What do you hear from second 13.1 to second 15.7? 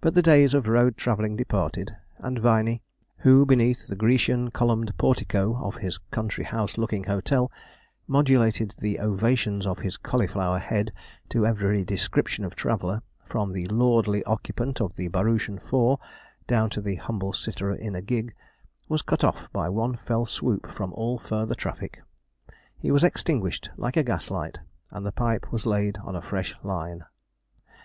from the lordly occupant of the barouche and